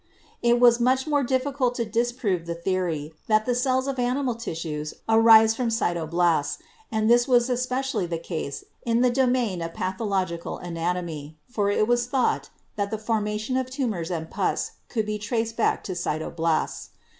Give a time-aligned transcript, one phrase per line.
[0.41, 4.95] It was much more difficult to disprove the theory, that the cells, of animal tissues
[5.07, 6.57] arise from cytoblasts,
[6.91, 11.87] and this was especially the case in the domain of pathological anat omy, for it
[11.87, 16.89] was thought that the formation of tumors and pus could be traced back to cytoblasts.